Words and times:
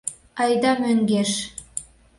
Айда 0.41 0.71
мӧҥгеш! 0.81 1.31